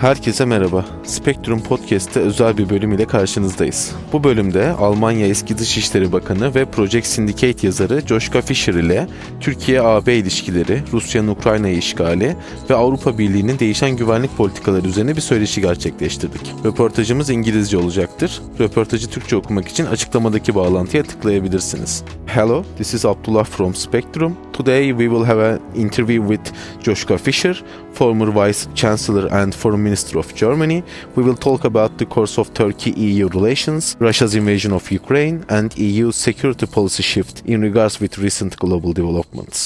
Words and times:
Herkese 0.00 0.44
merhaba. 0.44 0.84
Spektrum 1.04 1.62
Podcast'te 1.62 2.20
özel 2.20 2.58
bir 2.58 2.70
bölüm 2.70 2.92
ile 2.92 3.04
karşınızdayız. 3.04 3.92
Bu 4.12 4.24
bölümde 4.24 4.72
Almanya 4.72 5.26
eski 5.26 5.58
Dışişleri 5.58 6.12
Bakanı 6.12 6.54
ve 6.54 6.64
Project 6.64 7.06
Syndicate 7.06 7.66
yazarı 7.66 8.00
Joshka 8.06 8.40
Fischer 8.40 8.74
ile 8.74 9.06
Türkiye-AB 9.40 10.14
ilişkileri, 10.14 10.82
Rusya'nın 10.92 11.28
Ukrayna'yı 11.28 11.76
işgali 11.76 12.36
ve 12.70 12.74
Avrupa 12.74 13.18
Birliği'nin 13.18 13.58
değişen 13.58 13.96
güvenlik 13.96 14.36
politikaları 14.36 14.88
üzerine 14.88 15.16
bir 15.16 15.20
söyleşi 15.20 15.60
gerçekleştirdik. 15.60 16.54
Röportajımız 16.64 17.30
İngilizce 17.30 17.78
olacaktır. 17.78 18.42
Röportajı 18.60 19.10
Türkçe 19.10 19.36
okumak 19.36 19.68
için 19.68 19.86
açıklamadaki 19.86 20.54
bağlantıya 20.54 21.02
tıklayabilirsiniz. 21.02 22.04
Hello, 22.26 22.64
this 22.76 22.94
is 22.94 23.04
Abdullah 23.04 23.44
from 23.44 23.74
Spectrum. 23.74 24.36
Today 24.52 24.88
we 24.88 25.04
will 25.04 25.24
have 25.24 25.48
an 25.48 25.60
interview 25.76 26.36
with 26.36 26.54
Joshka 26.82 27.16
Fischer, 27.16 27.64
former 27.94 28.46
Vice 28.46 28.58
Chancellor 28.74 29.30
and 29.32 29.52
Foreign 29.52 29.80
Minister 29.88 30.18
of 30.18 30.28
Germany. 30.34 30.80
We 31.16 31.22
will 31.26 31.40
talk 31.48 31.60
about 31.72 31.90
the 32.00 32.08
course 32.16 32.34
of 32.40 32.46
Turkey-EU 32.62 33.24
relations, 33.38 33.96
Russia's 34.08 34.34
invasion 34.40 34.72
of 34.78 34.84
Ukraine, 35.00 35.36
and 35.48 35.68
EU 35.78 36.06
security 36.26 36.66
policy 36.66 37.02
shift 37.12 37.36
in 37.52 37.58
regards 37.68 37.94
with 38.02 38.12
recent 38.26 38.52
global 38.64 38.92
developments. 39.00 39.58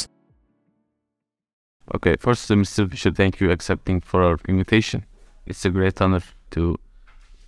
Okay, 1.96 2.14
first, 2.26 2.50
uh, 2.50 2.54
Mr. 2.54 2.88
Fischer, 2.90 3.12
thank 3.20 3.32
you 3.40 3.46
accepting 3.56 3.98
for 4.10 4.18
our 4.26 4.36
invitation. 4.54 4.98
It's 5.48 5.64
a 5.64 5.70
great 5.78 6.00
honor 6.00 6.22
to 6.54 6.62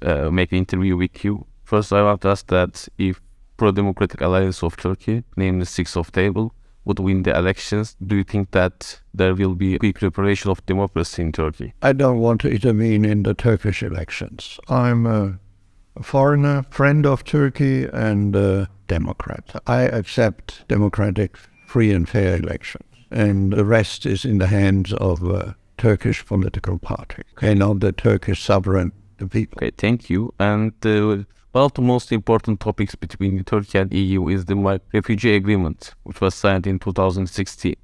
uh, 0.08 0.30
make 0.38 0.50
an 0.52 0.58
interview 0.64 0.94
with 1.02 1.16
you. 1.24 1.34
First, 1.70 1.92
I 1.92 2.02
want 2.02 2.20
to 2.22 2.28
ask 2.34 2.44
that 2.48 2.74
if 2.98 3.14
pro-democratic 3.56 4.20
alliance 4.20 4.60
of 4.66 4.76
Turkey, 4.76 5.16
namely 5.36 5.66
Six 5.78 5.96
of 5.96 6.06
Table, 6.10 6.46
would 6.84 6.98
win 6.98 7.22
the 7.22 7.36
elections, 7.36 7.96
do 8.06 8.16
you 8.16 8.24
think 8.24 8.50
that 8.50 9.00
there 9.12 9.34
will 9.34 9.54
be 9.54 9.78
quick 9.78 10.02
reparation 10.02 10.50
of 10.50 10.64
democracy 10.66 11.22
in 11.22 11.32
Turkey? 11.32 11.74
I 11.82 11.92
don't 11.92 12.18
want 12.18 12.40
to 12.42 12.50
intervene 12.50 13.04
in 13.04 13.22
the 13.22 13.34
Turkish 13.34 13.82
elections. 13.82 14.58
I'm 14.68 15.06
a, 15.06 15.38
a 15.96 16.02
foreigner, 16.02 16.64
friend 16.70 17.06
of 17.06 17.24
Turkey, 17.24 17.86
and 17.92 18.36
a 18.36 18.68
Democrat. 18.86 19.62
I 19.66 19.82
accept 19.82 20.66
democratic, 20.68 21.36
free, 21.66 21.92
and 21.92 22.08
fair 22.08 22.36
elections, 22.36 22.84
and 23.10 23.52
the 23.52 23.64
rest 23.64 24.04
is 24.06 24.24
in 24.24 24.38
the 24.38 24.48
hands 24.48 24.92
of 24.94 25.22
a 25.22 25.56
Turkish 25.78 26.24
political 26.24 26.78
party, 26.78 27.22
and 27.40 27.62
of 27.62 27.80
the 27.80 27.92
Turkish 27.92 28.42
sovereign 28.42 28.92
the 29.18 29.26
people. 29.28 29.58
Okay, 29.58 29.70
thank 29.76 30.10
you. 30.10 30.34
And 30.38 30.72
uh, 30.84 31.24
one 31.54 31.64
of 31.64 31.74
the 31.74 31.82
most 31.82 32.10
important 32.10 32.58
topics 32.58 32.96
between 32.96 33.44
Turkey 33.44 33.78
and 33.78 33.92
EU 33.94 34.26
is 34.26 34.44
the 34.44 34.80
refugee 34.92 35.36
agreement, 35.36 35.94
which 36.02 36.20
was 36.20 36.34
signed 36.34 36.66
in 36.66 36.80
2016. 36.80 37.76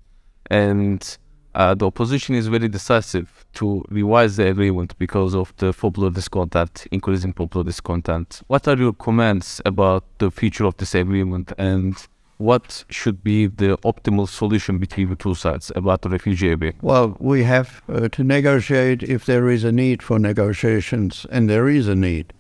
And 0.51 1.19
uh, 1.55 1.77
the 1.77 1.87
opposition 1.87 2.35
is 2.35 2.49
very 2.49 2.67
decisive 2.67 3.47
to 3.55 3.85
revise 3.89 4.35
the 4.35 4.49
agreement 4.49 4.99
because 4.99 5.37
of 5.37 5.55
the 5.59 5.73
popular 5.73 6.11
discontent, 6.11 6.89
increasing 6.91 7.33
popular 7.33 7.63
discontent. 7.63 8.43
What 8.49 8.67
are 8.67 8.77
your 8.77 8.93
comments 8.93 9.61
about 9.65 10.03
the 10.19 10.33
future 10.33 10.65
of 10.65 10.77
this 10.79 10.97
agreement 10.97 11.53
and 11.57 11.95
what 12.39 12.85
should 12.91 13.23
be 13.23 13.47
the 13.47 13.77
optimal 13.85 14.29
solution 14.29 14.79
between 14.79 15.11
the 15.11 15.15
two 15.15 15.37
sides 15.37 15.71
about 15.77 16.03
the 16.03 16.09
refugee 16.09 16.51
agreement? 16.51 16.83
Well, 16.83 17.17
we 17.21 17.45
have 17.45 17.83
uh, 17.89 18.09
to 18.09 18.25
negotiate 18.25 19.05
if 19.05 19.27
there 19.27 19.49
is 19.49 19.63
a 19.63 19.71
need 19.71 20.03
for 20.03 20.19
negotiations, 20.19 21.25
and 21.31 21.49
there 21.49 21.69
is 21.69 21.87
a 21.87 21.95
need 21.95 22.33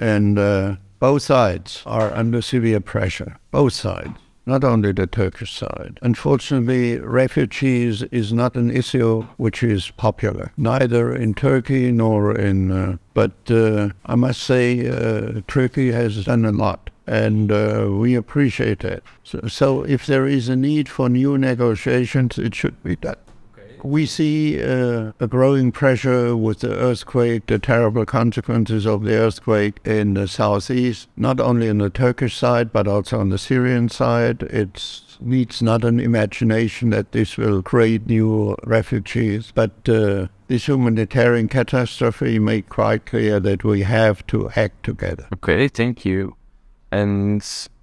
and 0.00 0.38
uh, 0.38 0.76
both 0.98 1.22
sides 1.22 1.82
are 1.86 2.12
under 2.12 2.42
severe 2.42 2.80
pressure. 2.80 3.36
Both 3.50 3.74
sides, 3.74 4.18
not 4.46 4.64
only 4.64 4.92
the 4.92 5.06
Turkish 5.06 5.52
side. 5.52 5.98
Unfortunately, 6.02 6.98
refugees 6.98 8.02
is 8.04 8.32
not 8.32 8.56
an 8.56 8.70
issue 8.70 9.22
which 9.36 9.62
is 9.62 9.92
popular, 9.92 10.52
neither 10.56 11.14
in 11.14 11.34
Turkey 11.34 11.92
nor 11.92 12.36
in. 12.36 12.72
Uh, 12.72 12.96
but 13.14 13.32
uh, 13.50 13.90
I 14.06 14.14
must 14.14 14.42
say, 14.42 14.88
uh, 14.88 15.42
Turkey 15.46 15.92
has 15.92 16.24
done 16.24 16.44
a 16.44 16.52
lot. 16.52 16.90
And 17.06 17.50
uh, 17.50 17.88
we 17.90 18.14
appreciate 18.14 18.84
it. 18.84 19.02
So, 19.24 19.40
so, 19.48 19.82
if 19.82 20.06
there 20.06 20.28
is 20.28 20.48
a 20.48 20.54
need 20.54 20.88
for 20.88 21.08
new 21.08 21.36
negotiations, 21.36 22.38
it 22.38 22.54
should 22.54 22.80
be 22.84 22.94
done. 22.94 23.16
We 23.82 24.06
see 24.06 24.62
uh, 24.62 25.12
a 25.20 25.26
growing 25.26 25.72
pressure 25.72 26.36
with 26.36 26.60
the 26.60 26.74
earthquake, 26.74 27.46
the 27.46 27.58
terrible 27.58 28.04
consequences 28.04 28.86
of 28.86 29.04
the 29.04 29.14
earthquake 29.14 29.78
in 29.84 30.14
the 30.14 30.28
southeast, 30.28 31.08
not 31.16 31.40
only 31.40 31.68
on 31.68 31.78
the 31.78 31.90
Turkish 31.90 32.36
side, 32.36 32.72
but 32.72 32.86
also 32.86 33.20
on 33.20 33.30
the 33.30 33.38
Syrian 33.38 33.88
side. 33.88 34.42
It 34.42 35.02
needs 35.20 35.62
not 35.62 35.84
an 35.84 36.00
imagination 36.00 36.90
that 36.90 37.12
this 37.12 37.36
will 37.36 37.62
create 37.62 38.06
new 38.06 38.56
refugees, 38.64 39.52
but 39.54 39.88
uh, 39.88 40.26
this 40.48 40.66
humanitarian 40.66 41.48
catastrophe 41.48 42.38
made 42.38 42.68
quite 42.68 43.06
clear 43.06 43.40
that 43.40 43.64
we 43.64 43.82
have 43.82 44.26
to 44.28 44.50
act 44.56 44.82
together. 44.82 45.26
Okay, 45.34 45.68
thank 45.68 46.04
you. 46.04 46.36
And 46.92 47.40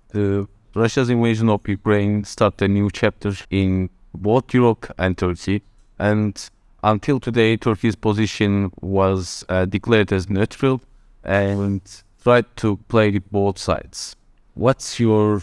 the 0.09 0.47
Russia's 0.75 1.09
invasion 1.09 1.49
of 1.49 1.67
Ukraine 1.67 2.23
started 2.23 2.65
a 2.65 2.67
new 2.67 2.89
chapter 2.91 3.33
in 3.49 3.89
both 4.13 4.53
Europe 4.53 4.91
and 4.97 5.17
Turkey 5.17 5.63
and 5.99 6.49
until 6.83 7.19
today, 7.19 7.57
Turkey's 7.57 7.95
position 7.95 8.71
was 8.81 9.43
uh, 9.49 9.65
declared 9.65 10.13
as 10.13 10.29
neutral 10.29 10.81
and 11.23 11.81
tried 12.23 12.45
to 12.57 12.77
play 12.87 13.17
both 13.17 13.57
sides. 13.57 14.15
What's 14.53 14.99
your 14.99 15.41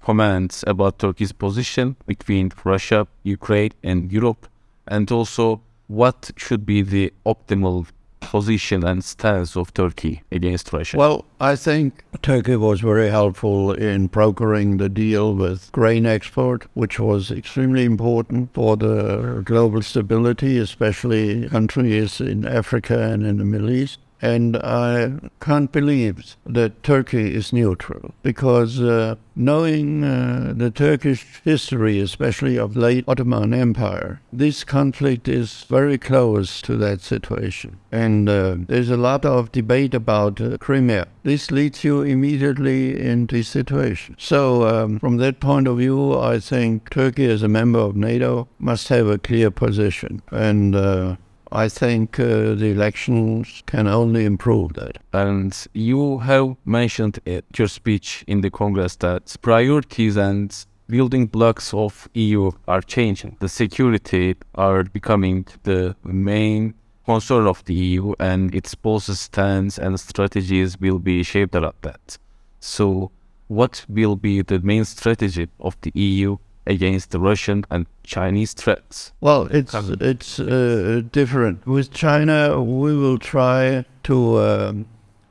comments 0.00 0.64
about 0.66 0.98
Turkey's 0.98 1.32
position 1.32 1.96
between 2.06 2.52
Russia, 2.64 3.06
Ukraine, 3.24 3.72
and 3.82 4.12
Europe? 4.12 4.46
And 4.86 5.10
also, 5.10 5.60
what 5.88 6.30
should 6.36 6.64
be 6.64 6.82
the 6.82 7.12
optimal 7.24 7.86
position 8.30 8.84
and 8.84 9.02
stance 9.04 9.56
of 9.56 9.72
Turkey 9.74 10.22
against 10.30 10.72
Russia? 10.72 10.96
Well, 10.96 11.24
I 11.40 11.56
think 11.56 12.04
Turkey 12.22 12.56
was 12.56 12.80
very 12.80 13.08
helpful 13.08 13.72
in 13.72 14.06
brokering 14.08 14.76
the 14.78 14.88
deal 14.88 15.34
with 15.34 15.70
grain 15.72 16.06
export, 16.06 16.66
which 16.74 16.98
was 16.98 17.30
extremely 17.30 17.84
important 17.84 18.52
for 18.54 18.76
the 18.76 19.42
global 19.44 19.82
stability, 19.82 20.58
especially 20.58 21.48
countries 21.48 22.20
in 22.20 22.46
Africa 22.46 23.00
and 23.12 23.24
in 23.24 23.38
the 23.38 23.44
Middle 23.44 23.70
East. 23.70 23.98
And 24.22 24.56
I 24.56 25.12
can't 25.40 25.70
believe 25.70 26.36
that 26.46 26.82
Turkey 26.82 27.34
is 27.34 27.52
neutral 27.52 28.14
because 28.22 28.80
uh, 28.80 29.16
knowing 29.34 30.02
uh, 30.02 30.54
the 30.56 30.70
Turkish 30.70 31.26
history, 31.44 32.00
especially 32.00 32.56
of 32.56 32.76
late 32.76 33.04
Ottoman 33.06 33.52
Empire, 33.52 34.20
this 34.32 34.64
conflict 34.64 35.28
is 35.28 35.64
very 35.64 35.98
close 35.98 36.62
to 36.62 36.76
that 36.78 37.02
situation. 37.02 37.78
And 37.92 38.28
uh, 38.28 38.56
there's 38.58 38.90
a 38.90 38.96
lot 38.96 39.24
of 39.24 39.52
debate 39.52 39.94
about 39.94 40.40
uh, 40.40 40.56
Crimea. 40.58 41.08
This 41.22 41.50
leads 41.50 41.84
you 41.84 42.02
immediately 42.02 42.98
into 42.98 43.42
situation. 43.42 44.16
So, 44.18 44.66
um, 44.66 44.98
from 44.98 45.18
that 45.18 45.40
point 45.40 45.66
of 45.66 45.78
view, 45.78 46.18
I 46.18 46.38
think 46.38 46.90
Turkey, 46.90 47.26
as 47.26 47.42
a 47.42 47.48
member 47.48 47.80
of 47.80 47.96
NATO, 47.96 48.48
must 48.58 48.88
have 48.88 49.08
a 49.08 49.18
clear 49.18 49.50
position. 49.50 50.22
And 50.30 50.74
uh, 50.74 51.16
I 51.52 51.68
think 51.68 52.18
uh, 52.18 52.54
the 52.54 52.70
elections 52.72 53.62
can 53.66 53.86
only 53.86 54.24
improve 54.24 54.74
that. 54.74 54.98
And 55.12 55.56
you 55.72 56.18
have 56.18 56.56
mentioned 56.64 57.20
in 57.24 57.42
your 57.56 57.68
speech 57.68 58.24
in 58.26 58.40
the 58.40 58.50
Congress 58.50 58.96
that 58.96 59.36
priorities 59.42 60.16
and 60.16 60.54
building 60.88 61.26
blocks 61.26 61.72
of 61.74 62.08
EU 62.14 62.50
are 62.66 62.80
changing. 62.80 63.36
The 63.40 63.48
security 63.48 64.36
are 64.54 64.84
becoming 64.84 65.46
the 65.62 65.96
main 66.04 66.74
concern 67.04 67.46
of 67.46 67.64
the 67.64 67.74
EU, 67.74 68.14
and 68.18 68.54
its 68.54 68.74
policy 68.74 69.14
stance 69.14 69.78
and 69.78 69.98
strategies 69.98 70.78
will 70.80 70.98
be 70.98 71.22
shaped 71.22 71.54
around 71.54 71.74
that. 71.82 72.18
So, 72.60 73.12
what 73.48 73.84
will 73.88 74.16
be 74.16 74.42
the 74.42 74.58
main 74.58 74.84
strategy 74.84 75.48
of 75.60 75.76
the 75.82 75.92
EU 75.94 76.36
against 76.66 77.10
the 77.10 77.20
Russian 77.20 77.64
and 77.70 77.86
Chinese 78.02 78.52
threats? 78.52 79.12
Well, 79.20 79.48
it's 79.50 79.74
it's 79.74 80.38
uh, 80.38 81.02
different. 81.12 81.66
With 81.66 81.92
China, 81.92 82.62
we 82.62 82.96
will 82.96 83.18
try 83.18 83.84
to 84.04 84.38
um, 84.40 84.86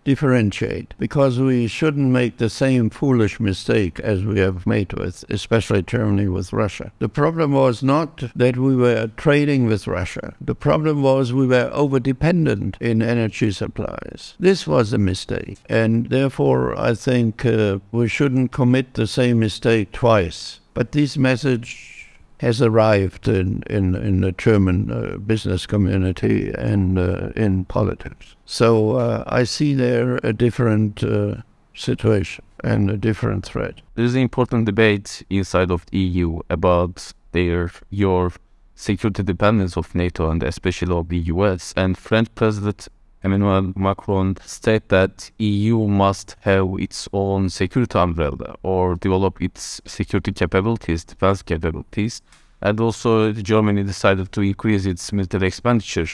differentiate 0.05 0.93
because 0.97 1.39
we 1.39 1.67
shouldn't 1.67 2.11
make 2.11 2.37
the 2.37 2.49
same 2.49 2.89
foolish 2.89 3.39
mistake 3.39 3.99
as 3.99 4.23
we 4.23 4.39
have 4.39 4.65
made 4.65 4.93
with, 4.93 5.25
especially 5.29 5.81
Germany 5.81 6.27
with 6.27 6.53
Russia. 6.53 6.93
The 6.99 7.09
problem 7.09 7.51
was 7.51 7.83
not 7.83 8.23
that 8.35 8.55
we 8.55 8.75
were 8.75 9.07
trading 9.17 9.65
with 9.65 9.87
Russia. 9.87 10.35
The 10.39 10.55
problem 10.55 11.01
was 11.01 11.33
we 11.33 11.47
were 11.47 11.69
over 11.73 11.99
dependent 11.99 12.77
in 12.79 13.01
energy 13.01 13.51
supplies. 13.51 14.35
This 14.39 14.65
was 14.67 14.93
a 14.93 14.97
mistake, 14.97 15.57
and 15.67 16.09
therefore 16.09 16.79
I 16.79 16.93
think 16.93 17.45
uh, 17.45 17.79
we 17.91 18.07
shouldn't 18.07 18.51
commit 18.51 18.93
the 18.93 19.07
same 19.07 19.39
mistake 19.39 19.91
twice. 19.91 20.59
But 20.75 20.91
this 20.91 21.17
message 21.17 22.09
has 22.41 22.61
arrived 22.61 23.27
in, 23.27 23.63
in, 23.69 23.95
in 23.95 24.21
the 24.21 24.33
German 24.33 24.91
uh, 24.91 25.17
business 25.17 25.65
community 25.65 26.51
and 26.51 26.99
uh, 26.99 27.29
in 27.35 27.65
politics. 27.65 28.35
So 28.45 28.97
uh, 28.97 29.23
I 29.25 29.45
see 29.45 29.73
there 29.73 30.19
a 30.21 30.33
different 30.33 31.01
uh, 31.01 31.37
situation 31.73 32.43
and 32.63 32.91
a 32.91 32.97
different 32.97 33.45
threat. 33.45 33.75
There 33.95 34.03
is 34.03 34.15
an 34.15 34.21
important 34.21 34.65
debate 34.65 35.23
inside 35.29 35.71
of 35.71 35.85
the 35.87 35.97
EU 35.97 36.41
about 36.49 37.13
their 37.31 37.71
your 37.89 38.33
security 38.75 39.23
dependence 39.23 39.77
of 39.77 39.95
NATO 39.95 40.29
and 40.29 40.43
especially 40.43 40.93
of 40.93 41.07
the 41.07 41.19
US. 41.33 41.73
And 41.77 41.97
French 41.97 42.27
President 42.35 42.89
Emmanuel 43.25 43.73
Macron 43.75 44.37
stated 44.45 44.89
that 44.89 45.31
EU 45.39 45.87
must 45.87 46.35
have 46.41 46.67
its 46.77 47.09
own 47.11 47.49
security 47.49 47.97
umbrella 47.97 48.55
or 48.61 48.95
develop 48.95 49.41
its 49.41 49.81
security 49.85 50.31
capabilities, 50.31 51.03
defense 51.03 51.41
capabilities. 51.41 52.21
And 52.61 52.79
also 52.79 53.31
Germany 53.31 53.83
decided 53.83 54.31
to 54.31 54.41
increase 54.41 54.85
its 54.85 55.11
military 55.11 55.47
expenditure 55.47 56.07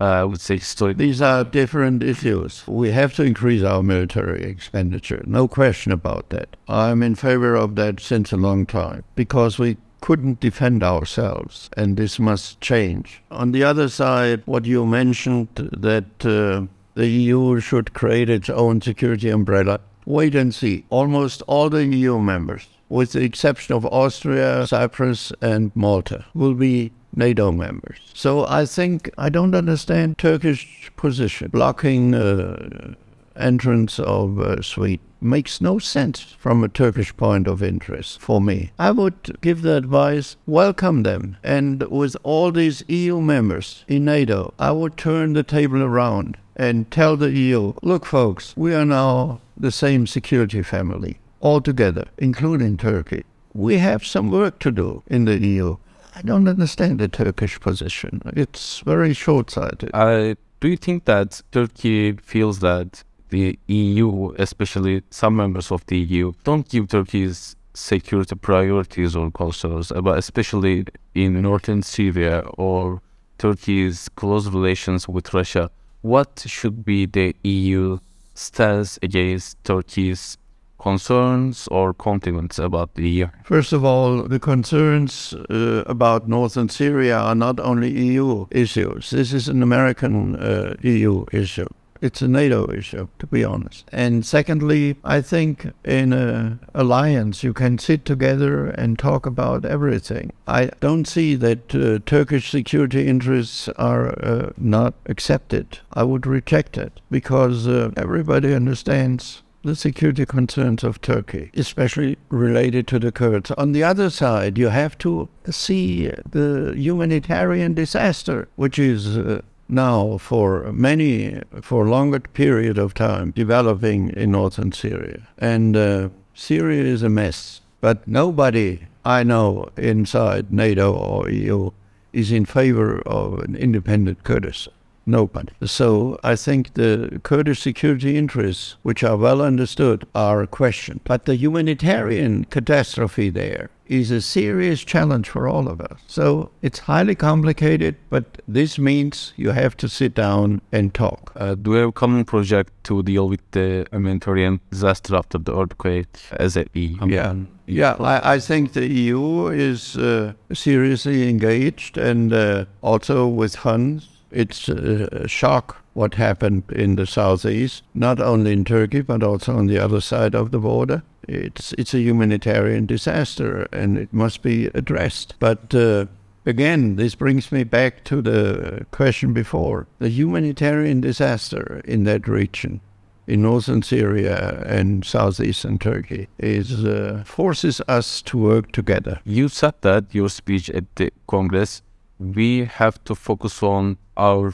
uh, 0.00 0.04
I 0.04 0.24
would 0.24 0.40
say. 0.40 0.58
These 0.92 1.22
are 1.22 1.44
different 1.44 2.02
issues. 2.02 2.66
We 2.66 2.90
have 2.90 3.14
to 3.14 3.22
increase 3.22 3.62
our 3.62 3.82
military 3.82 4.42
expenditure, 4.42 5.22
no 5.26 5.46
question 5.46 5.92
about 5.92 6.30
that. 6.30 6.56
I'm 6.68 7.02
in 7.02 7.14
favor 7.14 7.54
of 7.54 7.76
that 7.76 8.00
since 8.00 8.32
a 8.32 8.36
long 8.36 8.66
time 8.66 9.04
because 9.14 9.58
we 9.58 9.76
couldn't 10.04 10.38
defend 10.38 10.82
ourselves, 10.82 11.70
and 11.78 11.96
this 11.96 12.18
must 12.18 12.60
change. 12.60 13.22
On 13.30 13.52
the 13.52 13.64
other 13.64 13.88
side, 13.88 14.42
what 14.44 14.66
you 14.66 14.84
mentioned 14.84 15.48
that 15.54 16.26
uh, 16.26 16.66
the 16.94 17.08
EU 17.08 17.58
should 17.58 17.94
create 17.94 18.28
its 18.28 18.50
own 18.50 18.82
security 18.82 19.30
umbrella. 19.30 19.80
Wait 20.04 20.34
and 20.34 20.54
see. 20.54 20.84
Almost 20.90 21.40
all 21.46 21.70
the 21.70 21.86
EU 21.86 22.18
members, 22.18 22.66
with 22.90 23.12
the 23.12 23.22
exception 23.22 23.74
of 23.74 23.86
Austria, 23.86 24.66
Cyprus, 24.66 25.32
and 25.40 25.72
Malta, 25.74 26.26
will 26.34 26.52
be 26.52 26.92
NATO 27.16 27.50
members. 27.50 27.96
So 28.12 28.44
I 28.46 28.66
think 28.66 29.08
I 29.16 29.30
don't 29.30 29.54
understand 29.54 30.18
Turkish 30.18 30.92
position 30.96 31.48
blocking 31.48 32.14
uh, 32.14 32.92
entrance 33.36 33.98
of 33.98 34.38
uh, 34.38 34.60
Sweden 34.60 35.00
makes 35.24 35.60
no 35.60 35.78
sense 35.78 36.20
from 36.38 36.62
a 36.62 36.68
Turkish 36.68 37.16
point 37.16 37.48
of 37.48 37.62
interest 37.62 38.20
for 38.20 38.40
me. 38.40 38.70
I 38.78 38.90
would 38.90 39.38
give 39.40 39.62
the 39.62 39.76
advice 39.76 40.36
welcome 40.46 41.02
them 41.02 41.38
and 41.42 41.82
with 41.84 42.16
all 42.22 42.52
these 42.52 42.84
EU 42.88 43.20
members 43.20 43.84
in 43.88 44.04
NATO 44.04 44.52
I 44.58 44.72
would 44.72 44.96
turn 44.96 45.32
the 45.32 45.42
table 45.42 45.82
around 45.82 46.36
and 46.54 46.90
tell 46.90 47.16
the 47.16 47.32
EU 47.32 47.72
look 47.82 48.04
folks 48.04 48.54
we 48.56 48.74
are 48.74 48.84
now 48.84 49.40
the 49.56 49.72
same 49.72 50.06
security 50.06 50.62
family 50.62 51.18
all 51.40 51.60
together 51.60 52.04
including 52.18 52.76
Turkey. 52.76 53.24
We 53.54 53.78
have 53.78 54.04
some 54.04 54.30
work 54.30 54.58
to 54.60 54.70
do 54.70 55.02
in 55.06 55.24
the 55.24 55.38
EU. 55.38 55.76
I 56.14 56.22
don't 56.22 56.46
understand 56.48 57.00
the 57.00 57.08
Turkish 57.08 57.58
position. 57.60 58.20
It's 58.36 58.80
very 58.80 59.14
short 59.14 59.50
sighted. 59.50 59.90
Uh, 59.94 60.34
do 60.60 60.68
you 60.68 60.76
think 60.76 61.04
that 61.06 61.42
Turkey 61.50 62.12
feels 62.12 62.60
that 62.60 63.04
the 63.34 63.58
EU, 63.66 64.32
especially 64.38 65.02
some 65.10 65.34
members 65.36 65.72
of 65.72 65.84
the 65.86 65.98
EU, 65.98 66.32
don't 66.44 66.68
give 66.68 66.88
Turkey's 66.88 67.56
security 67.74 68.36
priorities 68.36 69.16
or 69.16 69.30
concerns, 69.30 69.92
but 70.06 70.16
especially 70.18 70.84
in 71.14 71.42
northern 71.42 71.82
Syria 71.82 72.36
or 72.56 73.02
Turkey's 73.38 74.08
close 74.20 74.46
relations 74.48 75.08
with 75.08 75.34
Russia? 75.34 75.70
What 76.02 76.44
should 76.46 76.84
be 76.84 77.06
the 77.06 77.34
EU 77.42 77.98
stance 78.34 78.98
against 79.02 79.62
Turkey's 79.64 80.38
concerns 80.78 81.66
or 81.68 81.94
compliments 81.94 82.58
about 82.58 82.94
the 82.94 83.08
year? 83.08 83.32
First 83.44 83.72
of 83.72 83.84
all, 83.84 84.22
the 84.34 84.38
concerns 84.38 85.34
uh, 85.34 85.82
about 85.86 86.28
northern 86.28 86.68
Syria 86.68 87.18
are 87.18 87.34
not 87.34 87.58
only 87.58 87.90
EU 87.90 88.46
issues. 88.50 89.10
This 89.10 89.32
is 89.32 89.48
an 89.48 89.62
American 89.62 90.36
uh, 90.36 90.74
EU 90.82 91.24
issue. 91.32 91.68
It's 92.04 92.20
a 92.20 92.28
NATO 92.28 92.70
issue, 92.70 93.08
to 93.18 93.26
be 93.26 93.42
honest. 93.42 93.88
And 93.90 94.26
secondly, 94.26 94.96
I 95.02 95.22
think 95.22 95.72
in 95.86 96.12
an 96.12 96.60
alliance 96.74 97.42
you 97.42 97.54
can 97.54 97.78
sit 97.78 98.04
together 98.04 98.66
and 98.66 98.98
talk 98.98 99.24
about 99.24 99.64
everything. 99.64 100.30
I 100.46 100.66
don't 100.80 101.06
see 101.06 101.34
that 101.36 101.74
uh, 101.74 102.00
Turkish 102.04 102.50
security 102.50 103.06
interests 103.06 103.70
are 103.78 104.22
uh, 104.22 104.50
not 104.58 104.92
accepted. 105.06 105.78
I 105.94 106.02
would 106.02 106.26
reject 106.26 106.76
it 106.76 107.00
because 107.10 107.66
uh, 107.66 107.90
everybody 107.96 108.52
understands 108.52 109.42
the 109.62 109.74
security 109.74 110.26
concerns 110.26 110.84
of 110.84 111.00
Turkey, 111.00 111.50
especially 111.54 112.18
related 112.28 112.86
to 112.88 112.98
the 112.98 113.12
Kurds. 113.12 113.50
On 113.52 113.72
the 113.72 113.82
other 113.82 114.10
side, 114.10 114.58
you 114.58 114.68
have 114.68 114.98
to 114.98 115.30
see 115.48 116.08
the 116.30 116.74
humanitarian 116.76 117.72
disaster, 117.72 118.46
which 118.56 118.78
is 118.78 119.16
uh, 119.16 119.40
now 119.68 120.18
for 120.18 120.72
many, 120.72 121.40
for 121.62 121.88
longer 121.88 122.20
period 122.20 122.78
of 122.78 122.94
time, 122.94 123.30
developing 123.32 124.10
in 124.10 124.32
northern 124.32 124.72
Syria. 124.72 125.26
And 125.38 125.76
uh, 125.76 126.08
Syria 126.34 126.82
is 126.82 127.02
a 127.02 127.08
mess. 127.08 127.60
But 127.80 128.06
nobody 128.08 128.86
I 129.04 129.22
know 129.22 129.68
inside 129.76 130.52
NATO 130.52 130.92
or 130.92 131.28
EU 131.28 131.70
is 132.12 132.32
in 132.32 132.44
favor 132.44 133.00
of 133.06 133.40
an 133.40 133.56
independent 133.56 134.22
Kurdistan 134.24 134.72
nobody. 135.06 135.52
So 135.64 136.18
I 136.22 136.36
think 136.36 136.74
the 136.74 137.20
Kurdish 137.22 137.60
security 137.60 138.16
interests, 138.16 138.76
which 138.82 139.04
are 139.04 139.16
well 139.16 139.42
understood, 139.42 140.06
are 140.14 140.46
questioned. 140.46 141.00
But 141.04 141.24
the 141.24 141.36
humanitarian 141.36 142.44
catastrophe 142.44 143.30
there 143.30 143.70
is 143.86 144.10
a 144.10 144.20
serious 144.20 144.82
challenge 144.84 145.28
for 145.28 145.48
all 145.48 145.68
of 145.68 145.80
us. 145.80 146.00
So 146.06 146.50
it's 146.62 146.80
highly 146.80 147.14
complicated, 147.14 147.96
but 148.10 148.40
this 148.48 148.78
means 148.78 149.32
you 149.36 149.50
have 149.50 149.76
to 149.78 149.88
sit 149.88 150.14
down 150.14 150.60
and 150.72 150.92
talk. 150.94 151.32
Uh, 151.36 151.54
do 151.54 151.72
we 151.72 151.78
have 151.78 151.88
a 151.88 151.92
common 151.92 152.24
project 152.24 152.72
to 152.84 153.02
deal 153.02 153.28
with 153.28 153.40
the 153.50 153.86
humanitarian 153.92 154.60
disaster 154.70 155.16
after 155.16 155.38
the 155.38 155.56
earthquake 155.56 156.08
as 156.32 156.56
a 156.56 156.66
EU? 156.74 157.06
Yeah. 157.06 157.34
Yeah, 157.66 157.96
I, 157.98 158.34
I 158.34 158.38
think 158.40 158.74
the 158.74 158.86
EU 158.86 159.46
is 159.46 159.96
uh, 159.96 160.34
seriously 160.52 161.30
engaged 161.30 161.96
and 161.96 162.30
uh, 162.30 162.66
also 162.82 163.26
with 163.26 163.56
funds 163.56 164.13
it's 164.34 164.68
a 164.68 165.28
shock 165.28 165.84
what 165.94 166.14
happened 166.14 166.64
in 166.70 166.96
the 166.96 167.06
southeast, 167.06 167.82
not 167.94 168.20
only 168.20 168.52
in 168.52 168.64
Turkey 168.64 169.00
but 169.00 169.22
also 169.22 169.56
on 169.56 169.66
the 169.66 169.78
other 169.78 170.00
side 170.00 170.34
of 170.34 170.50
the 170.50 170.58
border. 170.58 171.02
It's 171.26 171.72
it's 171.74 171.94
a 171.94 172.00
humanitarian 172.00 172.86
disaster 172.86 173.66
and 173.72 173.96
it 173.96 174.12
must 174.12 174.42
be 174.42 174.66
addressed. 174.74 175.34
But 175.38 175.74
uh, 175.74 176.06
again, 176.44 176.96
this 176.96 177.14
brings 177.14 177.50
me 177.50 177.64
back 177.64 178.04
to 178.04 178.20
the 178.20 178.86
question 178.90 179.32
before: 179.32 179.86
the 179.98 180.10
humanitarian 180.10 181.00
disaster 181.00 181.80
in 181.84 182.04
that 182.04 182.28
region 182.28 182.80
in 183.26 183.42
northern 183.42 183.82
Syria 183.82 184.62
and 184.66 185.04
southeastern 185.04 185.78
Turkey 185.78 186.28
is 186.38 186.84
uh, 186.84 187.22
forces 187.24 187.80
us 187.88 188.20
to 188.22 188.38
work 188.38 188.72
together. 188.72 189.20
You 189.24 189.48
said 189.48 189.74
that 189.80 190.14
your 190.14 190.28
speech 190.28 190.68
at 190.70 190.84
the 190.96 191.10
Congress 191.26 191.82
we 192.18 192.64
have 192.64 193.02
to 193.04 193.14
focus 193.14 193.62
on 193.62 193.98
our 194.16 194.52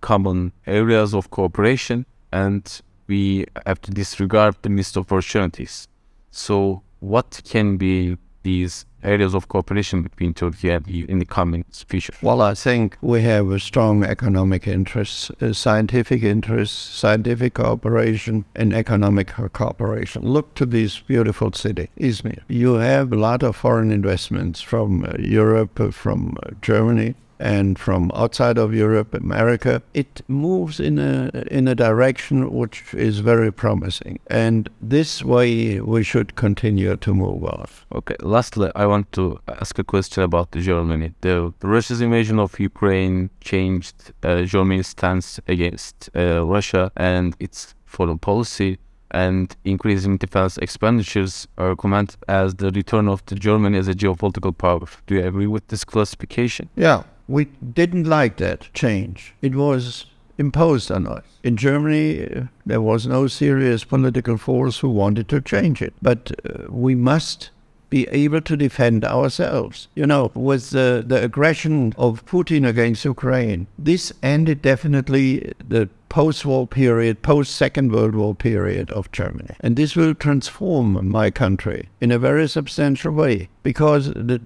common 0.00 0.52
areas 0.66 1.14
of 1.14 1.30
cooperation 1.30 2.06
and 2.32 2.80
we 3.06 3.46
have 3.66 3.80
to 3.82 3.90
disregard 3.90 4.56
the 4.62 4.68
missed 4.68 4.96
opportunities. 4.96 5.88
So, 6.30 6.82
what 7.00 7.40
can 7.44 7.76
be 7.76 8.16
these 8.42 8.86
areas 9.02 9.34
of 9.34 9.48
cooperation 9.48 10.02
between 10.02 10.34
Turkey 10.34 10.70
and 10.70 10.86
EU 10.86 11.06
in 11.08 11.18
the 11.18 11.24
coming 11.24 11.64
future? 11.72 12.12
Well, 12.22 12.42
I 12.42 12.54
think 12.54 12.96
we 13.00 13.22
have 13.22 13.50
a 13.50 13.58
strong 13.58 14.04
economic 14.04 14.66
interest, 14.66 15.30
scientific 15.52 16.22
interest, 16.22 16.94
scientific 16.94 17.54
cooperation, 17.54 18.44
and 18.54 18.72
economic 18.72 19.32
cooperation. 19.52 20.22
Look 20.22 20.54
to 20.56 20.66
this 20.66 20.98
beautiful 21.00 21.52
city, 21.52 21.88
Izmir. 21.98 22.40
You 22.48 22.74
have 22.74 23.12
a 23.12 23.16
lot 23.16 23.42
of 23.42 23.56
foreign 23.56 23.90
investments 23.90 24.60
from 24.60 25.04
uh, 25.04 25.12
Europe, 25.18 25.80
uh, 25.80 25.90
from 25.90 26.36
uh, 26.42 26.50
Germany, 26.62 27.14
and 27.40 27.78
from 27.78 28.10
outside 28.14 28.58
of 28.58 28.74
Europe, 28.74 29.14
America, 29.14 29.82
it 29.94 30.22
moves 30.28 30.78
in 30.78 30.98
a 30.98 31.30
in 31.50 31.66
a 31.66 31.74
direction 31.74 32.52
which 32.52 32.94
is 32.94 33.20
very 33.20 33.50
promising. 33.50 34.18
And 34.26 34.68
this 34.80 35.24
way 35.24 35.80
we 35.80 36.02
should 36.04 36.36
continue 36.36 36.96
to 36.96 37.14
move 37.14 37.44
on. 37.44 37.66
Okay. 37.92 38.16
Lastly, 38.20 38.70
I 38.74 38.86
want 38.86 39.10
to 39.12 39.40
ask 39.48 39.78
a 39.78 39.84
question 39.84 40.22
about 40.22 40.50
Germany. 40.52 41.14
The, 41.22 41.52
the 41.60 41.68
Russia's 41.68 42.00
invasion 42.00 42.38
of 42.38 42.60
Ukraine 42.60 43.30
changed 43.40 44.12
uh, 44.22 44.42
Germany's 44.42 44.88
stance 44.88 45.40
against 45.48 46.10
uh, 46.14 46.44
Russia 46.46 46.92
and 46.96 47.34
its 47.40 47.74
foreign 47.86 48.18
policy 48.18 48.78
and 49.10 49.56
increasing 49.64 50.16
defense 50.16 50.56
expenditures 50.58 51.48
are 51.58 51.74
commented 51.74 52.16
as 52.28 52.54
the 52.54 52.70
return 52.70 53.08
of 53.08 53.24
the 53.26 53.34
Germany 53.34 53.76
as 53.78 53.88
a 53.88 53.94
geopolitical 53.94 54.56
power. 54.56 54.86
Do 55.06 55.16
you 55.16 55.26
agree 55.26 55.48
with 55.48 55.66
this 55.68 55.84
classification? 55.84 56.68
Yeah, 56.76 57.02
we 57.30 57.44
didn't 57.44 58.04
like 58.04 58.36
that 58.38 58.68
change. 58.74 59.34
It 59.40 59.54
was 59.54 60.06
imposed 60.36 60.90
on 60.90 61.06
us. 61.06 61.24
In 61.44 61.56
Germany, 61.56 62.26
uh, 62.26 62.42
there 62.66 62.80
was 62.80 63.06
no 63.06 63.28
serious 63.28 63.84
political 63.84 64.36
force 64.36 64.80
who 64.80 64.88
wanted 64.88 65.28
to 65.28 65.40
change 65.40 65.80
it. 65.80 65.94
But 66.02 66.32
uh, 66.44 66.64
we 66.68 66.94
must 66.94 67.50
be 67.88 68.08
able 68.08 68.40
to 68.40 68.56
defend 68.56 69.04
ourselves. 69.04 69.88
You 69.94 70.06
know, 70.06 70.32
with 70.34 70.70
the, 70.70 71.04
the 71.06 71.22
aggression 71.22 71.92
of 71.96 72.24
Putin 72.24 72.66
against 72.66 73.04
Ukraine, 73.04 73.66
this 73.78 74.12
ended 74.22 74.62
definitely 74.62 75.52
the 75.68 75.88
post 76.08 76.44
war 76.44 76.66
period, 76.66 77.22
post 77.22 77.54
Second 77.54 77.92
World 77.92 78.14
War 78.16 78.34
period 78.34 78.90
of 78.90 79.12
Germany. 79.12 79.54
And 79.60 79.76
this 79.76 79.94
will 79.94 80.14
transform 80.14 81.08
my 81.08 81.30
country 81.30 81.88
in 82.00 82.10
a 82.10 82.18
very 82.18 82.48
substantial 82.48 83.12
way 83.12 83.48
because 83.62 84.06
the 84.14 84.40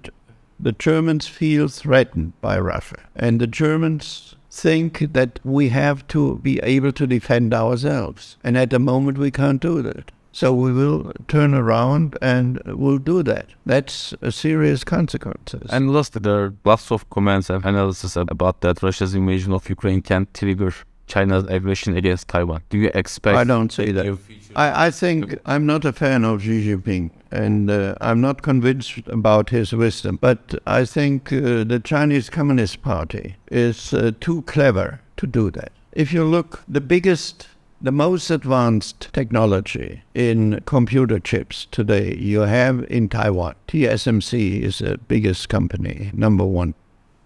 The 0.59 0.71
Germans 0.71 1.27
feel 1.27 1.67
threatened 1.67 2.33
by 2.41 2.59
Russia, 2.59 2.97
and 3.15 3.41
the 3.41 3.47
Germans 3.47 4.35
think 4.49 4.99
that 5.13 5.39
we 5.43 5.69
have 5.69 6.07
to 6.07 6.37
be 6.37 6.59
able 6.63 6.91
to 6.93 7.05
defend 7.05 7.53
ourselves. 7.53 8.37
And 8.43 8.57
at 8.57 8.69
the 8.69 8.79
moment, 8.79 9.17
we 9.17 9.31
can't 9.31 9.61
do 9.61 9.81
that. 9.81 10.11
So 10.31 10.53
we 10.53 10.73
will 10.73 11.13
turn 11.29 11.53
around 11.53 12.17
and 12.21 12.61
we'll 12.65 12.97
do 12.97 13.23
that. 13.23 13.47
That's 13.65 14.13
a 14.21 14.33
serious 14.33 14.83
consequences. 14.83 15.69
And 15.69 15.93
lastly, 15.93 16.19
there 16.21 16.43
are 16.43 16.53
lots 16.65 16.91
of 16.91 17.09
comments 17.09 17.49
and 17.49 17.63
analysis 17.65 18.17
about 18.17 18.59
that 18.59 18.83
Russia's 18.83 19.15
invasion 19.15 19.53
of 19.53 19.69
Ukraine 19.69 20.01
can 20.01 20.27
trigger 20.33 20.73
China's 21.07 21.45
aggression 21.45 21.95
against 21.95 22.27
Taiwan. 22.27 22.61
Do 22.69 22.77
you 22.77 22.91
expect? 22.93 23.37
I 23.37 23.43
don't 23.43 23.71
say 23.71 23.91
that. 23.91 24.17
I, 24.55 24.87
I 24.87 24.91
think 24.91 25.37
I'm 25.45 25.65
not 25.65 25.85
a 25.85 25.93
fan 25.93 26.23
of 26.25 26.41
Xi 26.41 26.65
Jinping, 26.67 27.11
and 27.31 27.69
uh, 27.69 27.95
I'm 28.01 28.21
not 28.21 28.41
convinced 28.41 28.99
about 29.07 29.49
his 29.49 29.73
wisdom. 29.73 30.17
But 30.21 30.55
I 30.65 30.85
think 30.85 31.31
uh, 31.31 31.63
the 31.63 31.81
Chinese 31.83 32.29
Communist 32.29 32.81
Party 32.81 33.35
is 33.51 33.93
uh, 33.93 34.11
too 34.19 34.41
clever 34.43 35.01
to 35.17 35.27
do 35.27 35.51
that. 35.51 35.71
If 35.91 36.11
you 36.11 36.25
look, 36.25 36.63
the 36.67 36.81
biggest, 36.81 37.47
the 37.81 37.91
most 37.91 38.29
advanced 38.29 39.09
technology 39.13 40.03
in 40.13 40.61
computer 40.65 41.19
chips 41.19 41.67
today 41.71 42.15
you 42.15 42.41
have 42.41 42.85
in 42.89 43.09
Taiwan. 43.09 43.55
TSMC 43.67 44.61
is 44.61 44.79
the 44.79 44.97
biggest 45.07 45.49
company, 45.49 46.11
number 46.13 46.45
one. 46.45 46.73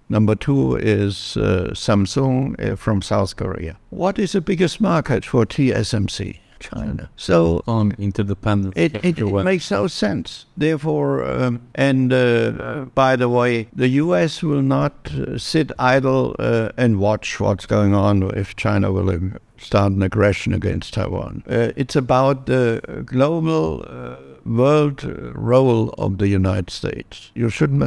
Number 0.09 0.35
two 0.35 0.75
is 0.75 1.37
uh, 1.37 1.69
Samsung 1.73 2.59
uh, 2.59 2.75
from 2.75 3.01
South 3.01 3.35
Korea. 3.35 3.77
What 3.91 4.17
is 4.17 4.31
the 4.31 4.41
biggest 4.41 4.81
market 4.81 5.23
for 5.23 5.45
TSMC? 5.45 6.39
China. 6.59 7.09
So 7.15 7.63
on 7.67 7.93
interdependence. 7.97 8.73
it, 8.75 8.95
it, 9.03 9.19
it 9.19 9.43
makes 9.43 9.71
no 9.71 9.87
sense. 9.87 10.45
Therefore, 10.57 11.23
um, 11.23 11.61
and 11.75 12.11
uh, 12.11 12.85
by 12.93 13.15
the 13.15 13.29
way, 13.29 13.69
the 13.73 13.87
U.S. 14.03 14.43
will 14.43 14.61
not 14.61 15.09
uh, 15.13 15.37
sit 15.37 15.71
idle 15.79 16.35
uh, 16.37 16.71
and 16.77 16.99
watch 16.99 17.39
what's 17.39 17.65
going 17.65 17.93
on 17.93 18.23
if 18.35 18.55
China 18.55 18.91
will 18.91 19.09
um, 19.09 19.37
start 19.57 19.93
an 19.93 20.01
aggression 20.01 20.53
against 20.53 20.93
Taiwan. 20.93 21.43
Uh, 21.49 21.71
it's 21.75 21.95
about 21.95 22.45
the 22.45 23.03
global 23.05 23.85
uh, 23.87 24.15
world 24.45 25.03
role 25.35 25.89
of 25.97 26.17
the 26.17 26.27
United 26.27 26.69
States. 26.69 27.31
You 27.35 27.49
shouldn't 27.49 27.81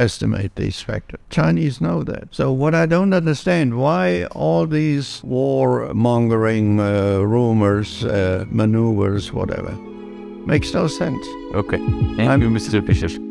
underestimate 0.00 0.54
these 0.56 0.80
factors. 0.80 1.20
Chinese 1.28 1.80
know 1.80 2.02
that. 2.02 2.28
So 2.30 2.52
what 2.52 2.74
I 2.74 2.86
don't 2.86 3.12
understand 3.12 3.76
why 3.78 4.24
all 4.32 4.66
these 4.66 5.22
war 5.22 5.92
mongering 5.94 6.80
uh, 6.80 7.18
rumors, 7.20 8.02
uh, 8.04 8.46
maneuvers, 8.48 9.32
whatever, 9.32 9.72
makes 10.46 10.72
no 10.72 10.86
sense. 10.86 11.24
Okay. 11.54 11.78
Thank 12.16 12.30
I'm- 12.30 12.42
you, 12.42 12.48
Mr. 12.50 12.84
Fischer. 12.86 13.29